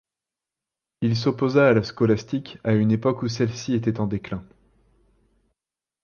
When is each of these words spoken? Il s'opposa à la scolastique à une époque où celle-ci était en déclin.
Il 1.01 1.15
s'opposa 1.15 1.67
à 1.67 1.73
la 1.73 1.83
scolastique 1.83 2.57
à 2.63 2.73
une 2.73 2.89
époque 2.91 3.21
où 3.21 3.27
celle-ci 3.27 3.75
était 3.75 3.99
en 3.99 4.07
déclin. 4.07 4.43